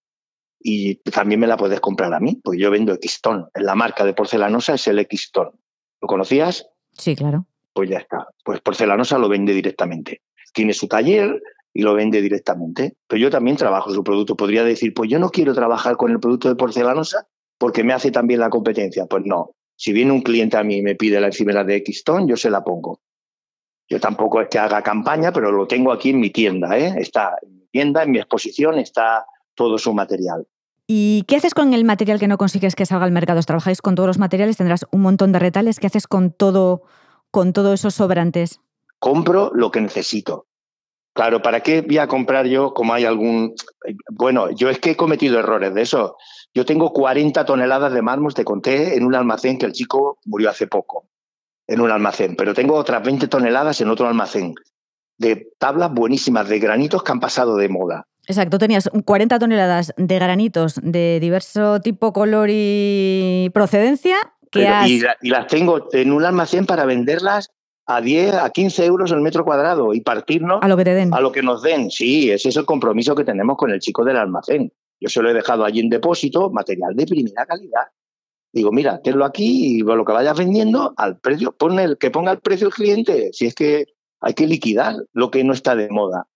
[0.59, 3.47] Y también me la puedes comprar a mí, porque yo vendo Xton.
[3.55, 5.51] La marca de porcelanosa es el Xton.
[6.01, 6.67] ¿Lo conocías?
[6.97, 7.45] Sí, claro.
[7.73, 8.27] Pues ya está.
[8.43, 10.21] Pues porcelanosa lo vende directamente.
[10.53, 11.41] Tiene su taller
[11.73, 12.97] y lo vende directamente.
[13.07, 14.35] Pero yo también trabajo su producto.
[14.35, 18.11] Podría decir, pues yo no quiero trabajar con el producto de porcelanosa porque me hace
[18.11, 19.05] también la competencia.
[19.05, 19.51] Pues no.
[19.75, 22.49] Si viene un cliente a mí y me pide la encimera de Xton, yo se
[22.49, 22.99] la pongo.
[23.87, 26.77] Yo tampoco es que haga campaña, pero lo tengo aquí en mi tienda.
[26.77, 26.95] ¿eh?
[26.97, 29.25] Está en mi tienda, en mi exposición, está
[29.59, 30.47] todo su material.
[30.87, 33.41] ¿Y qué haces con el material que no consigues que salga al mercado?
[33.41, 34.55] ¿Trabajáis con todos los materiales?
[34.55, 35.81] ¿Tendrás un montón de retales?
[35.81, 36.83] ¿Qué haces con todo,
[37.29, 38.61] con todos esos sobrantes?
[38.99, 40.47] Compro lo que necesito.
[41.13, 43.53] Claro, ¿para qué voy a comprar yo como hay algún...
[44.09, 46.15] Bueno, yo es que he cometido errores de eso.
[46.53, 50.19] Yo Yo tengo 40 toneladas de mármol, te conté, en un almacén que el chico
[50.25, 51.09] murió hace poco,
[51.67, 54.55] en un almacén, pero tengo otras 20 toneladas en otro almacén,
[55.17, 58.08] de tablas buenísimas, de granitos que han pasado de moda.
[58.29, 64.17] Exacto, tenías 40 toneladas de granitos de diverso tipo, color y procedencia.
[64.51, 67.49] Que y, y las tengo en un almacén para venderlas
[67.87, 71.11] a 10, a 15 euros el metro cuadrado y partirnos a lo que te den.
[71.11, 71.89] A lo que nos den.
[71.89, 74.71] Sí, ese es el compromiso que tenemos con el chico del almacén.
[74.99, 77.87] Yo se lo he dejado allí en depósito, material de primera calidad.
[78.53, 82.31] Digo, mira, tenlo aquí y lo que vayas vendiendo al precio, pon el, que ponga
[82.31, 83.33] el precio el cliente.
[83.33, 83.85] Si es que
[84.21, 86.27] hay que liquidar lo que no está de moda.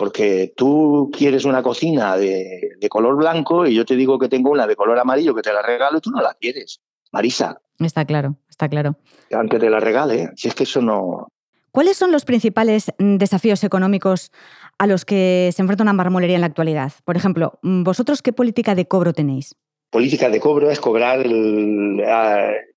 [0.00, 4.50] Porque tú quieres una cocina de, de color blanco y yo te digo que tengo
[4.50, 6.80] una de color amarillo que te la regalo y tú no la quieres.
[7.12, 7.60] Marisa.
[7.78, 8.96] Está claro, está claro.
[9.30, 11.28] Aunque te la regale, si es que eso no.
[11.70, 14.32] ¿Cuáles son los principales mm, desafíos económicos
[14.78, 16.92] a los que se enfrenta una marmolería en la actualidad?
[17.04, 19.54] Por ejemplo, mm, ¿vosotros qué política de cobro tenéis?
[19.90, 21.26] Política de cobro es cobrar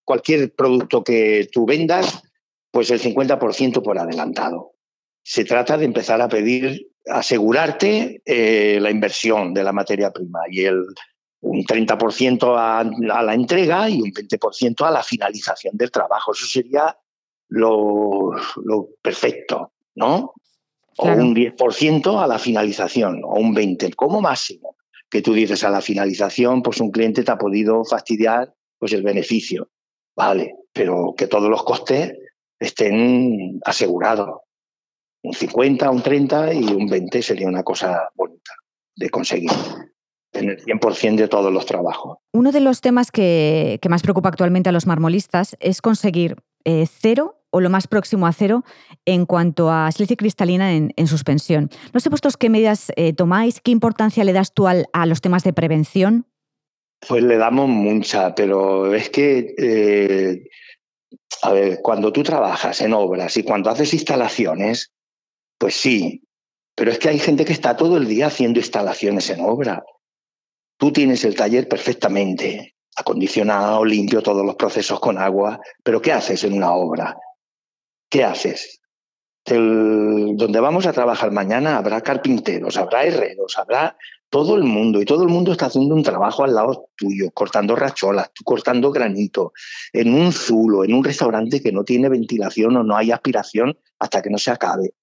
[0.04, 2.22] cualquier producto que tú vendas,
[2.70, 4.74] pues el 50% por adelantado.
[5.24, 10.66] Se trata de empezar a pedir, asegurarte eh, la inversión de la materia prima y
[10.66, 10.86] el,
[11.44, 16.32] un 30% a, la entrega y un 20% a la finalización del trabajo.
[16.32, 16.98] Eso sería
[17.50, 18.32] lo,
[19.02, 20.34] perfecto, ¿no?
[20.98, 24.78] O un 10% a la finalización, o un 20% como máximo.
[25.10, 29.04] Que tú dices a la finalización, pues un cliente te ha podido fastidiar pues el
[29.04, 29.70] beneficio.
[30.16, 32.14] Vale, pero que todos los costes
[32.60, 34.42] estén asegurados.
[35.24, 38.54] Un 50, un 30 y un 20 sería una cosa bonita
[38.96, 39.52] de conseguir
[40.34, 42.18] en el 100% de todos los trabajos.
[42.34, 47.40] Uno de los temas que, más preocupa actualmente a los marmolistas es conseguir eh, cero
[47.52, 48.64] o lo más próximo a cero
[49.06, 51.70] en cuanto a silicio cristalina en, suspensión.
[51.94, 55.44] No sé vosotros qué medidas eh, tomáis, qué importancia le das tú a los temas
[55.44, 56.26] de prevención.
[57.08, 60.50] Pues le damos mucha, pero es que, eh,
[61.42, 64.93] a ver, cuando tú trabajas en obras y cuando haces instalaciones,
[65.64, 66.22] pues sí,
[66.76, 69.82] pero es que hay gente que está todo el día haciendo instalaciones en obra.
[70.78, 76.44] Tú tienes el taller perfectamente acondicionado, limpio, todos los procesos con agua, pero ¿qué haces
[76.44, 77.16] en una obra?
[78.10, 78.82] ¿Qué haces?
[79.46, 83.98] donde vamos a trabajar mañana habrá carpinteros, habrá herreros, habrá
[84.30, 87.76] todo el mundo y todo el mundo está haciendo un trabajo al lado tuyo, cortando
[87.76, 89.54] racholas, tú cortando granito,
[89.94, 94.22] en un zulo, en un restaurante que no tiene ventilación o no hay aspiración hasta
[94.22, 94.94] que no se acabe.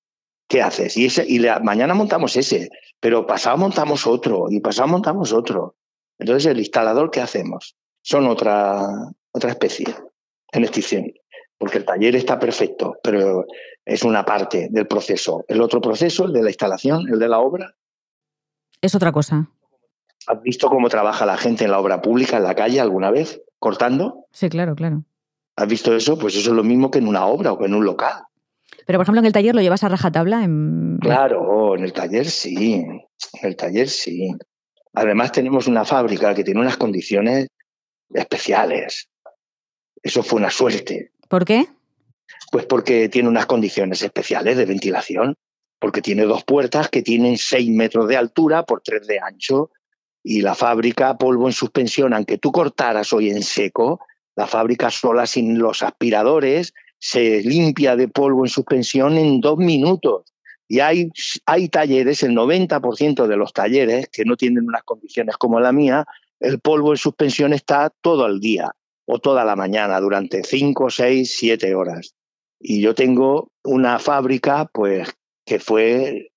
[0.50, 0.96] ¿Qué haces?
[0.96, 5.76] Y, ese, y mañana montamos ese, pero pasado montamos otro y pasado montamos otro.
[6.18, 7.76] Entonces, el instalador, ¿qué hacemos?
[8.02, 8.84] Son otra,
[9.30, 9.94] otra especie
[10.50, 11.12] en extinción,
[11.56, 13.46] porque el taller está perfecto, pero
[13.84, 15.44] es una parte del proceso.
[15.46, 17.76] El otro proceso, el de la instalación, el de la obra.
[18.82, 19.48] Es otra cosa.
[20.26, 23.40] ¿Has visto cómo trabaja la gente en la obra pública, en la calle, alguna vez?
[23.60, 24.26] ¿Cortando?
[24.32, 25.04] Sí, claro, claro.
[25.54, 26.18] ¿Has visto eso?
[26.18, 28.24] Pues eso es lo mismo que en una obra o en un local.
[28.86, 30.44] Pero, por ejemplo, en el taller lo llevas a rajatabla.
[30.44, 30.98] En...
[31.00, 32.74] Claro, en el taller sí.
[32.74, 33.02] En
[33.42, 34.32] el taller sí.
[34.92, 37.48] Además, tenemos una fábrica que tiene unas condiciones
[38.12, 39.08] especiales.
[40.02, 41.12] Eso fue una suerte.
[41.28, 41.66] ¿Por qué?
[42.50, 45.36] Pues porque tiene unas condiciones especiales de ventilación,
[45.78, 49.70] porque tiene dos puertas que tienen seis metros de altura por tres de ancho
[50.22, 54.00] y la fábrica polvo en suspensión, aunque tú cortaras hoy en seco,
[54.36, 60.32] la fábrica sola sin los aspiradores se limpia de polvo en suspensión en dos minutos.
[60.68, 61.10] Y hay,
[61.46, 66.06] hay talleres, el 90% de los talleres que no tienen unas condiciones como la mía,
[66.38, 68.70] el polvo en suspensión está todo el día
[69.06, 72.14] o toda la mañana durante 5, 6, 7 horas.
[72.60, 75.12] Y yo tengo una fábrica, pues,
[75.44, 76.30] que fue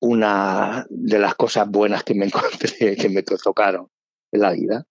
[0.00, 3.88] una de las cosas buenas que me encontré, que me tocaron
[4.32, 4.86] en la vida.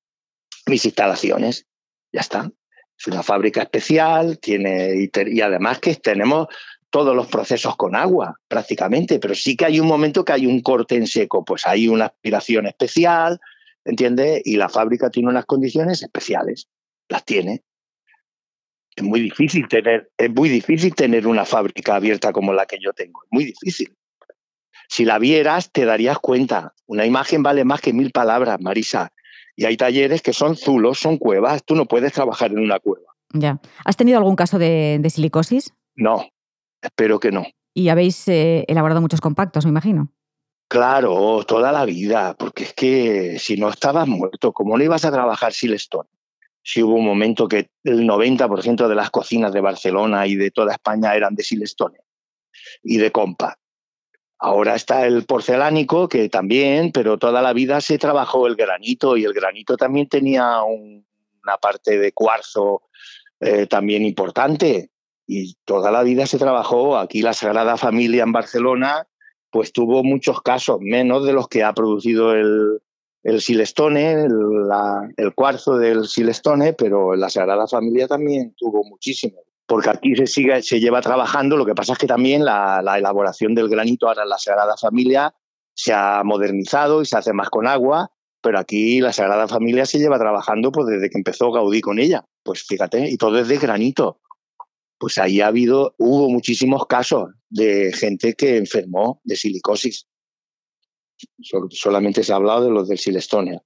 [0.68, 1.66] Mis instalaciones,
[2.14, 2.56] ya están.
[2.98, 6.48] Es una fábrica especial, tiene y, además que tenemos
[6.90, 10.62] todos los procesos con agua, prácticamente, pero sí que hay un momento que hay un
[10.62, 13.40] corte en seco, pues hay una aspiración especial,
[13.84, 14.42] ¿entiendes?
[14.46, 16.70] Y la fábrica tiene unas condiciones especiales,
[17.10, 17.64] las tiene.
[18.96, 22.94] Es muy difícil tener, es muy difícil tener una fábrica abierta como la que yo
[22.94, 23.94] tengo, es muy difícil.
[24.88, 26.74] Si la vieras, te darías cuenta.
[26.86, 29.12] Una imagen vale más que mil palabras, Marisa.
[29.56, 31.63] Y hay talleres que son zulos, son cuevas.
[31.63, 33.15] Tú no puedes trabajar en una cueva.
[33.34, 33.60] Ya.
[33.84, 35.74] ¿Has tenido algún caso de, silicosis?
[35.96, 36.30] No,
[36.82, 37.46] espero que no.
[37.74, 40.12] Y habéis eh, elaborado muchos compactos, me imagino.
[40.68, 45.12] Claro, toda la vida, porque es que si no estabas muerto, ¿cómo no ibas a
[45.12, 46.10] trabajar Silestone?
[46.63, 50.74] Si hubo un momento que el 90% de las cocinas de Barcelona y de toda
[50.74, 52.00] España eran de Silestone
[52.82, 53.58] y de Compa.
[54.46, 59.24] Ahora está el porcelánico, que también, pero toda la vida se trabajó el granito y
[59.24, 62.84] el granito también tenía una parte de cuarzo
[63.40, 64.92] eh, también importante.
[65.26, 66.96] Y toda la vida se trabajó.
[67.00, 69.08] Aquí la Sagrada Familia en Barcelona,
[69.50, 72.82] pues tuvo muchos casos, menos de los que ha producido el,
[73.24, 74.28] el silestone,
[75.18, 79.40] el, cuarzo del silestone, pero la Sagrada Familia también tuvo muchísimo.
[79.67, 83.56] Porque aquí se, sigue, se lleva trabajando, lo que pasa es que también la, elaboración
[83.56, 85.34] del granito ahora en la Sagrada Familia
[85.73, 89.97] se ha modernizado y se hace más con agua, pero aquí la Sagrada Familia se
[89.97, 92.25] lleva trabajando pues, desde que empezó Gaudí con ella.
[92.43, 94.19] Pues fíjate, y todo es de granito.
[94.97, 100.08] Pues ahí ha habido, hubo muchísimos casos de gente que enfermó de silicosis
[101.69, 103.62] solamente se ha hablado de los del Silestone.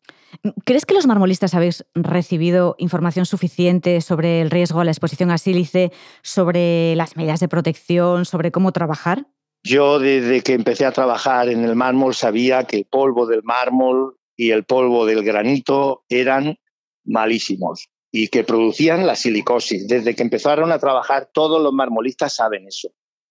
[0.66, 5.38] ¿Crees que los marmolistas habéis recibido información suficiente sobre el riesgo a la exposición a
[5.38, 9.28] sílice, sobre las medidas de protección, sobre cómo trabajar?
[9.64, 14.18] Yo desde que empecé a trabajar en el mármol sabía que el polvo del mármol
[14.38, 16.58] y el polvo del granito eran
[17.04, 19.88] malísimos y que producían la silicosis.
[19.88, 22.90] Desde que empezaron a trabajar todos los marmolistas saben eso,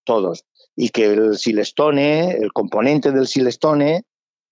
[0.09, 0.47] todos.
[0.75, 4.05] Y que el silestone, el componente del silestone,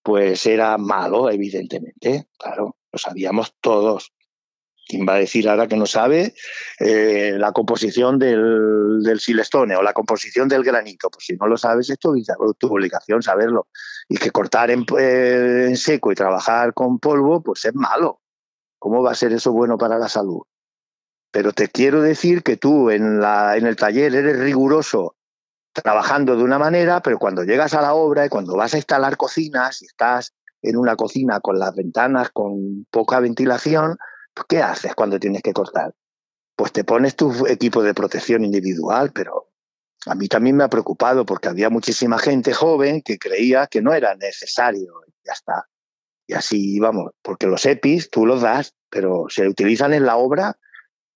[0.03, 4.13] pues era malo, evidentemente, claro, lo sabíamos todos.
[4.87, 6.35] ¿Quién va a decir ahora que no sabe
[6.79, 11.11] eh, la composición del, del, silestone o la composición del granito?
[11.11, 12.11] Pues si no lo sabes, es tu,
[12.69, 13.67] obligación saberlo.
[14.09, 18.21] Y que cortar en, eh, en, seco y trabajar con polvo, pues es malo.
[18.79, 20.43] ¿Cómo va a ser eso bueno para la salud?
[21.33, 25.17] Pero te quiero decir que tú en, la, en el taller eres riguroso
[25.83, 29.17] trabajando de una manera, pero cuando llegas a la obra y cuando vas a instalar
[29.17, 33.97] cocinas y estás en una cocina con las ventanas con poca ventilación,
[34.35, 35.95] pues, ¿qué haces cuando tienes que cortar?
[36.57, 39.51] Pues te pones tu equipo de protección individual, pero
[40.07, 43.93] a mí también me ha preocupado porque había muchísima gente joven que creía que no
[43.93, 44.93] era necesario,
[45.25, 45.67] ya está.
[46.27, 50.59] Y así vamos, porque los EPIs tú los das, pero se utilizan en la obra,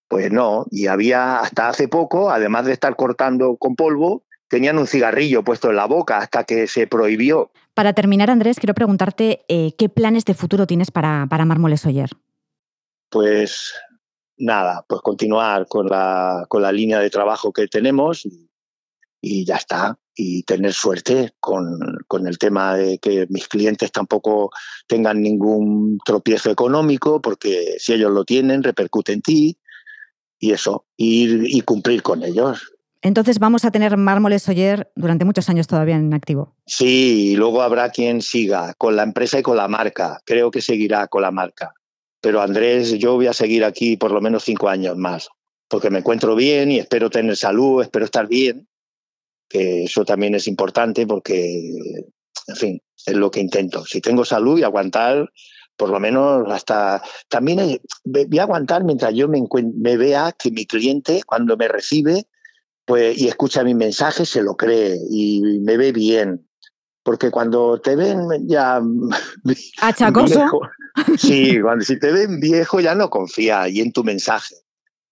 [0.09, 0.67] pues no.
[0.71, 5.71] Y había hasta hace poco, además de estar cortando con polvo, tenían un cigarrillo puesto
[5.71, 7.53] en la boca hasta que se prohibió.
[7.73, 12.11] Para terminar, Andrés, quiero preguntarte eh, qué planes de futuro tienes para, para Mármoles Oyer.
[13.11, 13.73] Pues
[14.37, 18.27] nada, pues continuar con la, con la línea de trabajo que tenemos
[19.23, 19.99] y, ya está.
[20.17, 24.51] Y tener suerte con, con, el tema de que mis clientes tampoco
[24.87, 29.59] tengan ningún tropiezo económico, porque si ellos lo tienen, repercute en ti.
[30.39, 32.73] Y eso, ir y cumplir con ellos.
[33.03, 36.55] Entonces vamos a tener Mármoles Oyer durante muchos años todavía en activo.
[36.67, 40.21] Sí, y luego habrá quien siga con la empresa y con la marca.
[40.27, 41.73] Creo que seguirá con la marca.
[42.21, 45.29] Pero Andrés, yo voy a seguir aquí por lo menos cinco años más,
[45.69, 48.69] porque me encuentro bien y espero tener salud, espero estar bien,
[49.49, 51.73] que eso también es importante porque,
[52.49, 53.87] en fin, es lo que intento.
[53.87, 55.31] Si tengo salud y aguantar,
[55.77, 57.03] por lo menos hasta...
[57.31, 62.27] También voy a aguantar mientras yo me vea que mi cliente, cuando me recibe,
[62.91, 66.45] pues, y escucha mi mensaje, se lo cree y me ve bien.
[67.05, 68.83] Porque cuando te ven ya...
[69.81, 70.45] Achacoso.
[71.17, 74.57] sí, cuando si te ven viejo ya no confía y en tu mensaje.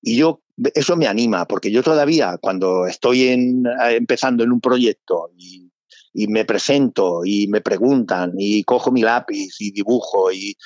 [0.03, 0.43] Y yo,
[0.75, 5.71] eso me anima, porque yo todavía, cuando estoy en, empezando en un proyecto y,
[6.13, 10.57] y me presento y me preguntan y cojo mi lápiz y dibujo y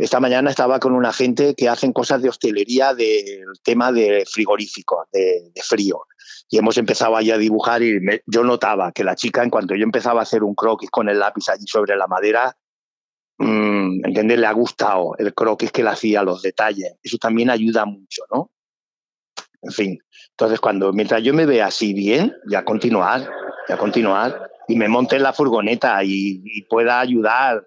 [0.00, 5.06] esta mañana estaba con una gente que hacen cosas de hostelería del tema de frigorífico,
[5.12, 6.06] de, frío
[6.48, 9.84] y hemos empezado allí a dibujar y yo notaba que la chica, en cuanto yo
[9.84, 12.56] empezaba a hacer un croquis con el lápiz allí sobre la madera,
[13.38, 16.94] mmm, Le ha gustado el croquis que le hacía, los detalles.
[17.02, 18.50] Eso también ayuda mucho, ¿no?
[19.62, 19.98] En fin,
[20.30, 23.30] entonces cuando, mientras yo me vea así bien, ya continuar,
[23.68, 27.66] ya continuar, y me monte en la furgoneta y pueda ayudar,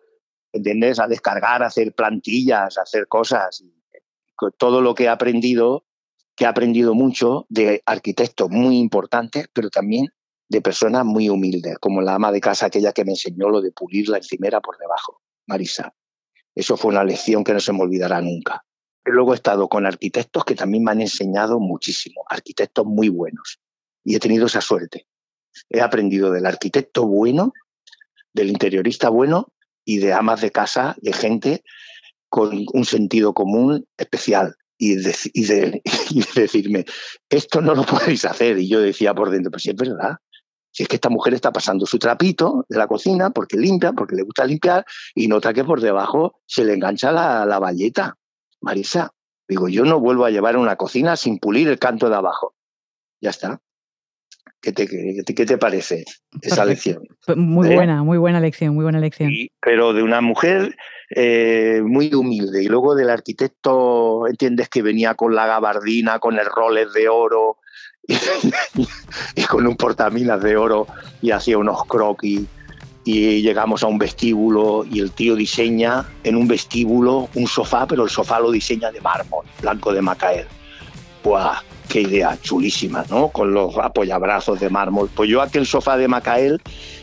[0.53, 0.99] ¿entiendes?
[0.99, 3.63] A descargar, a hacer plantillas, a hacer cosas.
[4.57, 5.85] Todo lo que he aprendido
[6.35, 10.07] que he aprendido mucho de arquitectos muy importantes, pero también
[10.49, 13.71] de personas muy humildes, como la ama de casa aquella que me enseñó lo de
[13.71, 15.93] pulir la encimera por debajo, Marisa.
[16.55, 18.65] Eso fue una lección que no se me olvidará nunca.
[19.05, 23.59] Luego he estado con arquitectos que también me han enseñado muchísimo, arquitectos muy buenos.
[24.03, 25.07] Y he tenido esa suerte.
[25.69, 27.53] He aprendido del arquitecto bueno,
[28.33, 29.52] del interiorista bueno
[29.85, 31.63] y de amas de casa, de gente
[32.29, 35.81] con un sentido común especial, y, de,
[36.35, 36.85] decirme,
[37.29, 38.57] esto no lo podéis hacer.
[38.57, 40.17] Y yo decía por dentro, pues si es verdad.
[40.71, 44.15] Si es que esta mujer está pasando su trapito de la cocina porque limpia, porque
[44.15, 48.17] le gusta limpiar, y nota que por debajo se le engancha la, la valleta.
[48.59, 49.11] Marisa,
[49.47, 52.55] digo, yo no vuelvo a llevar una cocina sin pulir el canto de abajo.
[53.21, 53.61] Ya está.
[54.63, 56.05] ¿Qué te, qué te parece
[56.41, 57.03] esa lección?
[57.35, 57.75] Muy ¿Eh?
[57.75, 59.29] buena, muy buena lección, muy buena lección.
[59.59, 60.73] pero de una mujer
[61.13, 62.63] eh, muy humilde.
[62.63, 67.57] Y luego del arquitecto, entiendes que venía con la gabardina, con el roles de oro
[69.35, 70.87] y, con un portaminas de oro
[71.21, 72.47] y hacía unos croquis.
[73.03, 78.05] Y llegamos a un vestíbulo y el tío diseña en un vestíbulo un sofá, pero
[78.05, 80.47] el sofá lo diseña de mármol, blanco de Macael.
[81.21, 81.59] ¡Buah!
[81.93, 83.27] Qué idea chulísima, ¿no?
[83.27, 85.11] Con los apoyabrazos de mármol.
[85.13, 86.59] Pues yo aquel sofá de Macael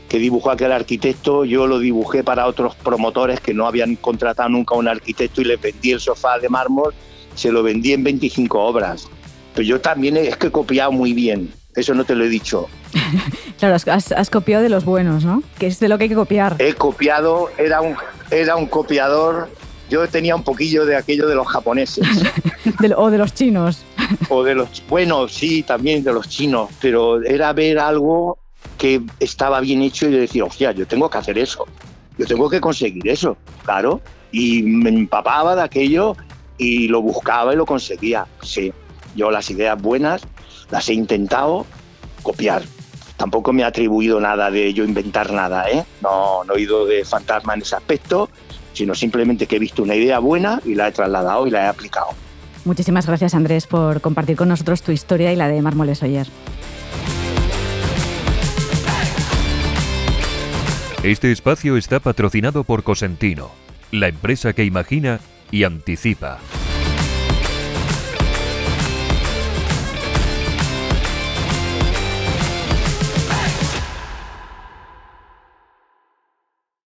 [0.08, 4.74] que dibujó aquel arquitecto, yo lo dibujé para otros promotores que no habían contratado nunca
[4.74, 6.92] a un arquitecto y les vendí el sofá de mármol,
[7.36, 9.06] se lo vendí en 25 obras.
[9.54, 12.66] Pero yo también es que he copiado muy bien, eso no te lo he dicho.
[13.60, 15.44] claro, has, has, copiado de los buenos, ¿no?
[15.56, 16.56] Que es de lo que hay que copiar.
[16.58, 17.94] He copiado, era un,
[18.32, 19.48] era un copiador
[19.90, 22.06] yo tenía un poquillo de aquello de los japoneses.
[22.96, 23.82] o de los chinos.
[24.28, 28.38] O de los, bueno, sí, también de los chinos, pero era ver algo
[28.78, 31.66] que estaba bien hecho y decir, hostia, yo tengo que hacer eso,
[32.18, 34.00] yo tengo que conseguir eso, claro.
[34.32, 36.16] Y me empapaba de aquello
[36.56, 38.26] y lo buscaba y lo conseguía.
[38.42, 38.72] Sí,
[39.16, 40.22] yo las ideas buenas
[40.70, 41.66] las he intentado
[42.22, 42.62] copiar.
[43.16, 45.84] Tampoco me ha atribuido nada de yo inventar nada, ¿eh?
[46.00, 48.30] No, no he ido de fantasma en ese aspecto
[48.72, 51.66] sino simplemente que he visto una idea buena y la he trasladado y la he
[51.66, 52.08] aplicado.
[52.70, 56.28] Muchísimas gracias Andrés por compartir con nosotros tu historia y la de Mármoles Oyer.
[61.02, 63.50] Este espacio está patrocinado por Cosentino,
[63.90, 65.18] la empresa que imagina
[65.50, 66.38] y anticipa.